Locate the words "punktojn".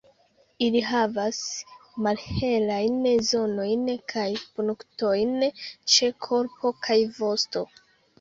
4.55-5.37